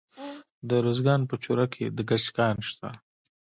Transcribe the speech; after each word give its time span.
د 0.67 0.69
ارزګان 0.79 1.21
په 1.29 1.35
چوره 1.43 1.65
کې 1.73 1.85
د 1.95 1.99
ګچ 2.09 2.25
کان 2.37 2.55
شته. 2.69 2.89